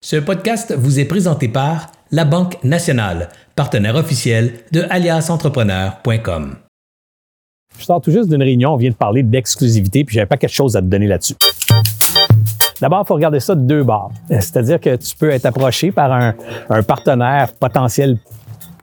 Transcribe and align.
Ce 0.00 0.14
podcast 0.14 0.72
vous 0.78 1.00
est 1.00 1.06
présenté 1.06 1.48
par 1.48 1.90
La 2.12 2.24
Banque 2.24 2.62
Nationale, 2.62 3.30
partenaire 3.56 3.96
officiel 3.96 4.52
de 4.70 4.82
aliasentrepreneur.com. 4.88 6.54
Je 7.76 7.84
sors 7.84 8.00
tout 8.00 8.12
juste 8.12 8.28
d'une 8.30 8.42
réunion, 8.42 8.74
on 8.74 8.76
vient 8.76 8.90
de 8.90 8.94
parler 8.94 9.24
d'exclusivité, 9.24 10.04
puis 10.04 10.14
j'avais 10.14 10.26
pas 10.26 10.36
quelque 10.36 10.54
chose 10.54 10.76
à 10.76 10.82
te 10.82 10.86
donner 10.86 11.08
là-dessus. 11.08 11.34
D'abord, 12.80 13.02
il 13.04 13.08
faut 13.08 13.14
regarder 13.14 13.40
ça 13.40 13.56
de 13.56 13.62
deux 13.62 13.82
bords. 13.82 14.12
C'est-à-dire 14.28 14.78
que 14.78 14.94
tu 14.94 15.16
peux 15.16 15.30
être 15.30 15.46
approché 15.46 15.90
par 15.90 16.12
un, 16.12 16.32
un 16.70 16.82
partenaire 16.84 17.52
potentiel 17.54 18.18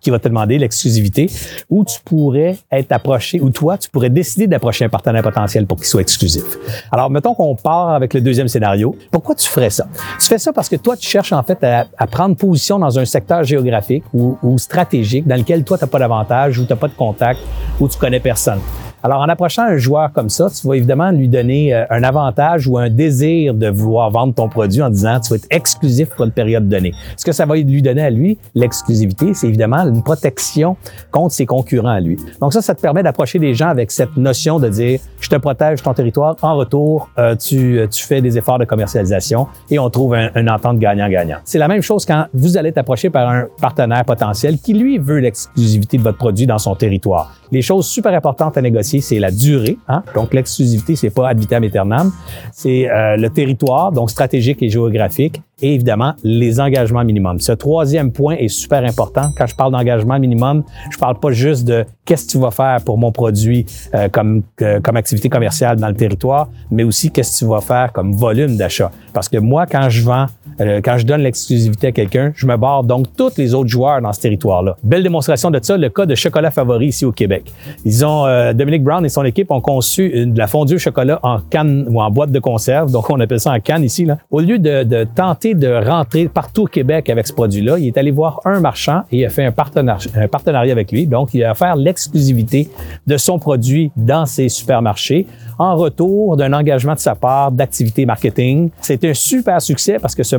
qui 0.05 0.11
va 0.11 0.19
te 0.19 0.27
demander 0.27 0.59
l'exclusivité, 0.59 1.31
ou 1.67 1.83
tu 1.83 1.99
pourrais 2.05 2.57
être 2.71 2.91
approché, 2.91 3.41
ou 3.41 3.49
toi, 3.49 3.75
tu 3.75 3.89
pourrais 3.89 4.11
décider 4.11 4.45
d'approcher 4.45 4.85
un 4.85 4.89
partenaire 4.89 5.23
potentiel 5.23 5.65
pour 5.65 5.77
qu'il 5.77 5.87
soit 5.87 6.01
exclusif. 6.01 6.43
Alors, 6.91 7.09
mettons 7.09 7.33
qu'on 7.33 7.55
part 7.55 7.89
avec 7.89 8.13
le 8.13 8.21
deuxième 8.21 8.47
scénario. 8.47 8.95
Pourquoi 9.09 9.33
tu 9.33 9.49
ferais 9.49 9.71
ça? 9.71 9.87
Tu 10.21 10.27
fais 10.27 10.37
ça 10.37 10.53
parce 10.53 10.69
que 10.69 10.75
toi, 10.75 10.95
tu 10.95 11.07
cherches 11.07 11.33
en 11.33 11.41
fait 11.41 11.57
à, 11.63 11.87
prendre 12.05 12.35
position 12.35 12.77
dans 12.77 12.99
un 12.99 13.05
secteur 13.05 13.43
géographique 13.43 14.03
ou, 14.13 14.37
ou 14.43 14.59
stratégique 14.59 15.25
dans 15.25 15.37
lequel 15.37 15.63
toi, 15.63 15.79
tu 15.79 15.85
n'as 15.85 15.89
pas 15.89 15.99
d'avantage 15.99 16.59
ou 16.59 16.65
tu 16.65 16.69
n'as 16.71 16.77
pas 16.77 16.87
de 16.87 16.93
contact 16.93 17.39
ou 17.79 17.87
tu 17.87 17.97
connais 17.97 18.19
personne. 18.19 18.59
Alors, 19.05 19.21
en 19.21 19.29
approchant 19.29 19.61
un 19.61 19.77
joueur 19.77 20.11
comme 20.11 20.29
ça, 20.29 20.47
tu 20.49 20.67
vas 20.67 20.77
évidemment 20.77 21.11
lui 21.11 21.27
donner 21.27 21.75
euh, 21.75 21.85
un 21.91 22.01
avantage 22.01 22.67
ou 22.67 22.79
un 22.79 22.89
désir 22.89 23.53
de 23.53 23.67
vouloir 23.67 24.09
vendre 24.09 24.33
ton 24.33 24.49
produit 24.49 24.81
en 24.81 24.89
disant 24.89 25.19
tu 25.19 25.29
vas 25.29 25.35
être 25.35 25.45
exclusif 25.51 26.09
pour 26.09 26.25
une 26.25 26.31
période 26.31 26.67
donnée. 26.67 26.91
Ce 27.15 27.23
que 27.23 27.31
ça 27.31 27.45
va 27.45 27.55
lui 27.55 27.83
donner 27.83 28.01
à 28.01 28.09
lui, 28.09 28.39
l'exclusivité, 28.55 29.35
c'est 29.35 29.45
évidemment 29.45 29.81
une 29.81 30.01
protection 30.01 30.75
contre 31.11 31.35
ses 31.35 31.45
concurrents 31.45 31.89
à 31.89 31.99
lui. 31.99 32.17
Donc 32.41 32.51
ça, 32.51 32.63
ça 32.63 32.73
te 32.73 32.81
permet 32.81 33.03
d'approcher 33.03 33.37
les 33.37 33.53
gens 33.53 33.67
avec 33.67 33.91
cette 33.91 34.17
notion 34.17 34.59
de 34.59 34.69
dire 34.69 34.99
je 35.19 35.29
te 35.29 35.35
protège 35.35 35.83
ton 35.83 35.93
territoire, 35.93 36.35
en 36.41 36.55
retour, 36.55 37.07
euh, 37.19 37.35
tu, 37.35 37.77
euh, 37.77 37.85
tu 37.85 38.03
fais 38.03 38.21
des 38.21 38.39
efforts 38.39 38.57
de 38.57 38.65
commercialisation 38.65 39.45
et 39.69 39.77
on 39.77 39.87
trouve 39.91 40.15
un, 40.15 40.31
un 40.33 40.47
entente 40.47 40.79
gagnant-gagnant. 40.79 41.37
C'est 41.43 41.59
la 41.59 41.67
même 41.67 41.83
chose 41.83 42.07
quand 42.07 42.25
vous 42.33 42.57
allez 42.57 42.69
être 42.69 43.09
par 43.11 43.29
un 43.29 43.45
partenaire 43.61 44.03
potentiel 44.03 44.57
qui, 44.57 44.73
lui, 44.73 44.97
veut 44.97 45.19
l'exclusivité 45.19 45.99
de 45.99 46.01
votre 46.01 46.17
produit 46.17 46.47
dans 46.47 46.57
son 46.57 46.73
territoire. 46.73 47.35
Les 47.51 47.61
choses 47.61 47.85
super 47.85 48.13
importantes 48.13 48.57
à 48.57 48.61
négocier, 48.61 48.94
c'est 49.01 49.19
la 49.19 49.31
durée. 49.31 49.77
Hein? 49.87 50.03
Donc, 50.13 50.33
l'exclusivité, 50.33 50.95
c'est 50.95 51.09
pas 51.09 51.29
ad 51.29 51.39
vitam 51.39 51.63
aeternam. 51.63 52.11
C'est 52.51 52.89
euh, 52.89 53.17
le 53.17 53.29
territoire, 53.29 53.91
donc 53.91 54.09
stratégique 54.09 54.61
et 54.61 54.69
géographique, 54.69 55.41
et 55.61 55.73
évidemment, 55.73 56.13
les 56.23 56.59
engagements 56.59 57.03
minimums. 57.03 57.39
Ce 57.39 57.53
troisième 57.53 58.11
point 58.11 58.35
est 58.35 58.49
super 58.49 58.83
important. 58.83 59.29
Quand 59.37 59.47
je 59.47 59.55
parle 59.55 59.71
d'engagement 59.71 60.19
minimum, 60.19 60.63
je 60.91 60.97
parle 60.97 61.17
pas 61.17 61.31
juste 61.31 61.65
de 61.65 61.85
qu'est-ce 62.03 62.27
que 62.27 62.31
tu 62.31 62.39
vas 62.39 62.51
faire 62.51 62.79
pour 62.83 62.97
mon 62.97 63.11
produit 63.11 63.65
euh, 63.93 64.09
comme, 64.09 64.43
euh, 64.61 64.79
comme 64.81 64.97
activité 64.97 65.29
commerciale 65.29 65.77
dans 65.77 65.87
le 65.87 65.95
territoire, 65.95 66.49
mais 66.69 66.83
aussi 66.83 67.09
qu'est-ce 67.09 67.39
que 67.39 67.45
tu 67.45 67.49
vas 67.49 67.61
faire 67.61 67.93
comme 67.93 68.13
volume 68.13 68.57
d'achat. 68.57 68.91
Parce 69.13 69.29
que 69.29 69.37
moi, 69.37 69.65
quand 69.65 69.89
je 69.89 70.03
vends, 70.03 70.25
euh, 70.59 70.81
quand 70.83 70.97
je 70.97 71.05
donne 71.05 71.21
l'exclusivité 71.21 71.87
à 71.87 71.91
quelqu'un, 71.93 72.33
je 72.35 72.45
me 72.45 72.57
barre 72.57 72.83
donc 72.83 73.07
tous 73.15 73.37
les 73.37 73.53
autres 73.53 73.69
joueurs 73.69 74.01
dans 74.01 74.11
ce 74.11 74.19
territoire-là. 74.19 74.75
Belle 74.83 75.03
démonstration 75.03 75.51
de 75.51 75.59
ça, 75.61 75.77
le 75.77 75.89
cas 75.89 76.05
de 76.05 76.15
chocolat 76.15 76.51
favori 76.51 76.87
ici 76.87 77.05
au 77.05 77.11
Québec. 77.11 77.51
Ils 77.85 78.05
ont, 78.05 78.25
Dominique 78.53 78.83
Brown 78.83 79.05
et 79.05 79.09
son 79.09 79.23
équipe 79.23 79.51
ont 79.51 79.61
conçu 79.61 80.25
de 80.25 80.37
la 80.37 80.47
fondue 80.47 80.75
au 80.75 80.79
chocolat 80.79 81.19
en 81.23 81.39
canne 81.39 81.85
ou 81.89 82.01
en 82.01 82.11
boîte 82.11 82.31
de 82.31 82.39
conserve, 82.39 82.91
donc 82.91 83.09
on 83.09 83.19
appelle 83.19 83.39
ça 83.39 83.51
en 83.51 83.59
canne 83.59 83.83
ici. 83.83 84.07
Au 84.31 84.39
lieu 84.39 84.59
de 84.59 85.03
tenter 85.15 85.44
de 85.53 85.67
rentrer 85.67 86.27
partout 86.27 86.63
au 86.63 86.67
Québec 86.67 87.09
avec 87.09 87.27
ce 87.27 87.33
produit-là, 87.33 87.77
il 87.77 87.87
est 87.87 87.97
allé 87.97 88.11
voir 88.11 88.41
un 88.45 88.59
marchand 88.59 89.03
et 89.11 89.19
il 89.19 89.25
a 89.25 89.29
fait 89.29 89.45
un, 89.45 89.51
partenariat, 89.51 90.71
avec 90.71 90.91
lui. 90.91 91.05
Donc, 91.05 91.33
il 91.33 91.43
a 91.43 91.51
offert 91.51 91.75
l'exclusivité 91.75 92.69
de 93.05 93.17
son 93.17 93.37
produit 93.37 93.91
dans 93.95 94.25
ses 94.25 94.49
supermarchés 94.49 95.27
en 95.59 95.75
retour 95.75 96.37
d'un 96.37 96.53
engagement 96.53 96.93
de 96.93 96.99
sa 96.99 97.15
part 97.15 97.51
d'activité 97.51 98.05
marketing. 98.05 98.69
C'est 98.81 99.03
un 99.05 99.13
super 99.13 99.61
succès 99.61 99.97
parce 99.99 100.15
que 100.15 100.23
ce, 100.23 100.35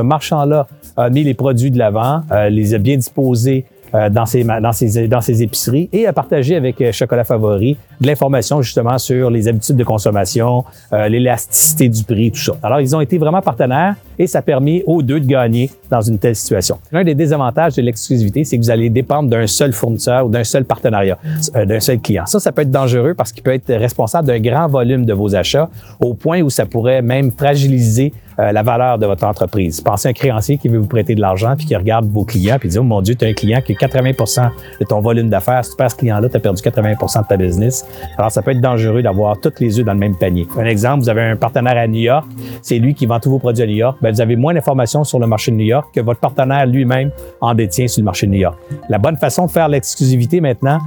marchand-là 0.00 0.66
a 0.96 1.10
mis 1.10 1.22
les 1.22 1.34
produits 1.34 1.70
de 1.70 1.78
l'avant, 1.78 2.22
euh, 2.32 2.48
les 2.48 2.74
a 2.74 2.78
bien 2.78 2.96
disposés 2.96 3.64
dans, 4.10 4.26
ses, 4.26 4.44
dans, 4.44 4.72
ses, 4.72 5.08
dans 5.08 5.20
ses 5.20 5.42
épiceries 5.42 5.88
et 5.92 6.06
à 6.06 6.12
partager 6.12 6.56
avec 6.56 6.80
euh, 6.80 6.92
Chocolat 6.92 7.24
Favori 7.24 7.76
de 8.00 8.06
l'information 8.06 8.62
justement 8.62 8.98
sur 8.98 9.30
les 9.30 9.48
habitudes 9.48 9.76
de 9.76 9.84
consommation, 9.84 10.64
euh, 10.92 11.08
l'élasticité 11.08 11.88
du 11.88 12.04
prix, 12.04 12.30
tout 12.30 12.40
ça. 12.40 12.52
Alors, 12.62 12.80
ils 12.80 12.94
ont 12.94 13.00
été 13.00 13.18
vraiment 13.18 13.42
partenaires 13.42 13.96
et 14.18 14.26
ça 14.26 14.38
a 14.38 14.42
permis 14.42 14.82
aux 14.86 15.02
deux 15.02 15.20
de 15.20 15.26
gagner 15.26 15.70
dans 15.90 16.00
une 16.00 16.18
telle 16.18 16.36
situation. 16.36 16.78
L'un 16.92 17.04
des 17.04 17.14
désavantages 17.14 17.76
de 17.76 17.82
l'exclusivité, 17.82 18.44
c'est 18.44 18.58
que 18.58 18.62
vous 18.62 18.70
allez 18.70 18.90
dépendre 18.90 19.28
d'un 19.28 19.46
seul 19.46 19.72
fournisseur 19.72 20.26
ou 20.26 20.28
d'un 20.28 20.44
seul 20.44 20.64
partenariat, 20.64 21.18
d'un 21.54 21.80
seul 21.80 22.00
client. 22.00 22.26
Ça, 22.26 22.38
ça 22.38 22.52
peut 22.52 22.62
être 22.62 22.70
dangereux 22.70 23.14
parce 23.14 23.32
qu'il 23.32 23.42
peut 23.42 23.54
être 23.54 23.72
responsable 23.72 24.28
d'un 24.28 24.40
grand 24.40 24.68
volume 24.68 25.04
de 25.04 25.12
vos 25.12 25.34
achats 25.34 25.68
au 25.98 26.14
point 26.14 26.42
où 26.42 26.50
ça 26.50 26.66
pourrait 26.66 27.02
même 27.02 27.32
fragiliser 27.32 28.12
euh, 28.40 28.52
la 28.52 28.62
valeur 28.62 28.96
de 28.98 29.04
votre 29.04 29.24
entreprise. 29.24 29.80
Pensez 29.80 30.08
à 30.08 30.10
un 30.10 30.14
créancier 30.14 30.56
qui 30.56 30.68
veut 30.68 30.78
vous 30.78 30.86
prêter 30.86 31.14
de 31.14 31.20
l'argent 31.20 31.54
puis 31.56 31.66
qui 31.66 31.76
regarde 31.76 32.08
vos 32.10 32.24
clients 32.24 32.56
puis 32.58 32.70
dit 32.70 32.78
oh 32.78 32.82
mon 32.82 33.02
Dieu, 33.02 33.14
tu 33.14 33.24
as 33.24 33.28
un 33.28 33.32
client 33.34 33.60
qui 33.60 33.72
a 33.72 33.86
80% 33.86 34.50
de 34.80 34.84
ton 34.86 35.00
volume 35.00 35.28
d'affaires. 35.28 35.64
Si 35.64 35.76
tu 35.76 35.84
ce 35.86 35.94
client-là, 35.94 36.28
tu 36.28 36.36
as 36.36 36.40
perdu 36.40 36.62
80% 36.62 37.22
de 37.22 37.26
ta 37.26 37.36
business. 37.36 37.86
Alors, 38.16 38.30
ça 38.30 38.40
peut 38.40 38.52
être 38.52 38.60
dangereux 38.60 39.02
d'avoir 39.02 39.38
toutes 39.38 39.60
les 39.60 39.78
œufs 39.78 39.84
dans 39.84 39.92
le 39.92 39.98
même 39.98 40.16
panier. 40.16 40.46
Un 40.56 40.64
exemple, 40.64 41.02
vous 41.02 41.08
avez 41.08 41.22
un 41.22 41.36
partenaire 41.36 41.76
à 41.76 41.86
New 41.86 42.00
York, 42.00 42.26
c'est 42.62 42.78
lui 42.78 42.94
qui 42.94 43.06
vend 43.06 43.20
tous 43.20 43.30
vos 43.30 43.38
produits 43.38 43.62
à 43.62 43.66
New 43.66 43.74
York. 43.74 43.98
Bien, 44.00 44.10
vous 44.10 44.20
avez 44.20 44.36
moins 44.36 44.54
d'informations 44.54 45.04
sur 45.04 45.18
le 45.18 45.26
marché 45.26 45.50
de 45.50 45.56
New 45.56 45.66
York 45.66 45.88
que 45.94 46.00
votre 46.00 46.20
partenaire 46.20 46.66
lui-même 46.66 47.10
en 47.40 47.54
détient 47.54 47.88
sur 47.88 48.00
le 48.00 48.06
marché 48.06 48.26
de 48.26 48.32
New 48.32 48.38
York. 48.38 48.56
La 48.88 48.98
bonne 48.98 49.16
façon 49.16 49.46
de 49.46 49.50
faire 49.50 49.68
l'exclusivité 49.68 50.40
maintenant, 50.40 50.78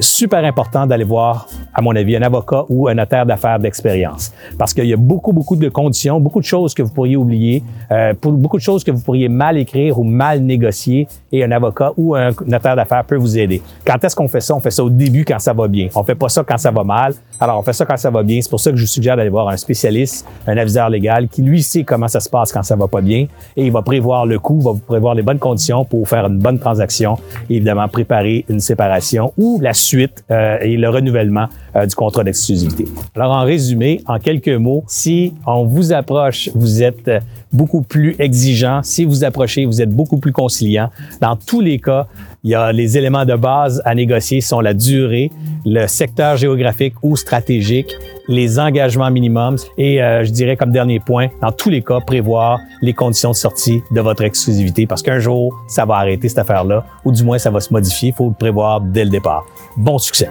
super 0.00 0.44
important 0.44 0.86
d'aller 0.86 1.04
voir, 1.04 1.48
à 1.78 1.80
mon 1.80 1.94
avis, 1.94 2.16
un 2.16 2.22
avocat 2.22 2.64
ou 2.68 2.88
un 2.88 2.94
notaire 2.94 3.24
d'affaires 3.24 3.60
d'expérience. 3.60 4.32
Parce 4.58 4.74
qu'il 4.74 4.86
y 4.86 4.92
a 4.92 4.96
beaucoup, 4.96 5.32
beaucoup 5.32 5.54
de 5.54 5.68
conditions, 5.68 6.18
beaucoup 6.18 6.40
de 6.40 6.44
choses 6.44 6.74
que 6.74 6.82
vous 6.82 6.90
pourriez 6.90 7.14
oublier, 7.14 7.62
euh, 7.92 8.14
beaucoup 8.20 8.56
de 8.56 8.62
choses 8.62 8.82
que 8.82 8.90
vous 8.90 9.00
pourriez 9.00 9.28
mal 9.28 9.56
écrire 9.56 9.96
ou 9.96 10.02
mal 10.02 10.40
négocier 10.40 11.06
et 11.30 11.44
un 11.44 11.52
avocat 11.52 11.92
ou 11.96 12.16
un 12.16 12.30
notaire 12.46 12.74
d'affaires 12.74 13.04
peut 13.04 13.14
vous 13.14 13.38
aider. 13.38 13.62
Quand 13.86 14.02
est-ce 14.02 14.16
qu'on 14.16 14.26
fait 14.26 14.40
ça? 14.40 14.56
On 14.56 14.60
fait 14.60 14.72
ça 14.72 14.82
au 14.82 14.90
début 14.90 15.24
quand 15.24 15.38
ça 15.38 15.52
va 15.52 15.68
bien. 15.68 15.86
On 15.94 16.02
fait 16.02 16.16
pas 16.16 16.28
ça 16.28 16.42
quand 16.42 16.58
ça 16.58 16.72
va 16.72 16.82
mal. 16.82 17.14
Alors, 17.40 17.58
on 17.58 17.62
fait 17.62 17.72
ça 17.72 17.86
quand 17.86 17.96
ça 17.96 18.10
va 18.10 18.22
bien. 18.22 18.40
C'est 18.40 18.50
pour 18.50 18.58
ça 18.58 18.70
que 18.70 18.76
je 18.76 18.82
vous 18.82 18.88
suggère 18.88 19.16
d'aller 19.16 19.30
voir 19.30 19.48
un 19.48 19.56
spécialiste, 19.56 20.26
un 20.46 20.56
aviseur 20.56 20.90
légal 20.90 21.28
qui, 21.28 21.42
lui, 21.42 21.62
sait 21.62 21.84
comment 21.84 22.08
ça 22.08 22.20
se 22.20 22.28
passe 22.28 22.52
quand 22.52 22.62
ça 22.62 22.74
va 22.74 22.88
pas 22.88 23.00
bien 23.00 23.26
et 23.56 23.66
il 23.66 23.72
va 23.72 23.82
prévoir 23.82 24.26
le 24.26 24.38
coût, 24.38 24.60
va 24.60 24.72
vous 24.72 24.78
prévoir 24.78 25.14
les 25.14 25.22
bonnes 25.22 25.38
conditions 25.38 25.84
pour 25.84 26.08
faire 26.08 26.26
une 26.26 26.38
bonne 26.38 26.58
transaction 26.58 27.16
et 27.48 27.56
évidemment 27.56 27.86
préparer 27.88 28.44
une 28.48 28.60
séparation 28.60 29.32
ou 29.36 29.60
la 29.62 29.72
suite 29.72 30.24
euh, 30.30 30.58
et 30.60 30.76
le 30.76 30.88
renouvellement 30.88 31.46
euh, 31.76 31.86
du 31.86 31.94
contrat 31.94 32.24
d'exclusivité. 32.24 32.86
Alors, 33.14 33.32
en 33.32 33.44
résumé, 33.44 34.02
en 34.06 34.18
quelques 34.18 34.48
mots, 34.48 34.84
si 34.88 35.34
on 35.46 35.64
vous 35.64 35.92
approche, 35.92 36.50
vous 36.54 36.82
êtes 36.82 37.10
beaucoup 37.52 37.82
plus 37.82 38.16
exigeant. 38.18 38.80
Si 38.82 39.04
vous 39.04 39.24
approchez, 39.24 39.64
vous 39.64 39.80
êtes 39.80 39.90
beaucoup 39.90 40.18
plus 40.18 40.32
conciliant. 40.32 40.90
Dans 41.20 41.36
tous 41.36 41.60
les 41.60 41.78
cas, 41.78 42.06
il 42.44 42.50
y 42.50 42.54
a 42.54 42.72
les 42.72 42.96
éléments 42.96 43.24
de 43.24 43.34
base 43.34 43.82
à 43.84 43.94
négocier 43.94 44.40
sont 44.40 44.60
la 44.60 44.74
durée, 44.74 45.30
le 45.64 45.86
secteur 45.86 46.36
géographique 46.36 46.94
ou 47.02 47.16
stratégique, 47.16 47.94
les 48.28 48.58
engagements 48.58 49.10
minimums 49.10 49.56
et 49.76 50.02
euh, 50.02 50.24
je 50.24 50.30
dirais 50.30 50.56
comme 50.56 50.70
dernier 50.70 51.00
point, 51.00 51.28
dans 51.40 51.52
tous 51.52 51.70
les 51.70 51.82
cas, 51.82 52.00
prévoir 52.00 52.58
les 52.82 52.92
conditions 52.92 53.30
de 53.30 53.36
sortie 53.36 53.82
de 53.90 54.00
votre 54.00 54.22
exclusivité 54.24 54.86
parce 54.86 55.02
qu'un 55.02 55.18
jour, 55.18 55.54
ça 55.68 55.84
va 55.84 55.96
arrêter 55.96 56.28
cette 56.28 56.38
affaire-là 56.38 56.84
ou 57.04 57.12
du 57.12 57.24
moins 57.24 57.38
ça 57.38 57.50
va 57.50 57.60
se 57.60 57.72
modifier. 57.72 58.10
Il 58.10 58.14
faut 58.14 58.28
le 58.28 58.34
prévoir 58.34 58.80
dès 58.80 59.04
le 59.04 59.10
départ. 59.10 59.44
Bon 59.76 59.98
succès. 59.98 60.28